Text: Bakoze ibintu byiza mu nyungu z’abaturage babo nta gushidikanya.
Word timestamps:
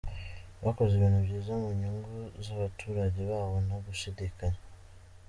Bakoze 0.65 0.91
ibintu 0.95 1.19
byiza 1.25 1.51
mu 1.61 1.69
nyungu 1.79 2.15
z’abaturage 2.45 3.19
babo 3.29 3.55
nta 3.65 3.77
gushidikanya. 3.85 4.61